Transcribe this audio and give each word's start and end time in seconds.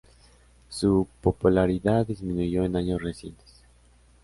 Su 0.67 1.07
popularidad 1.21 2.07
disminuyó 2.07 2.63
en 2.65 2.75
años 2.75 3.03
recientes. 3.03 3.61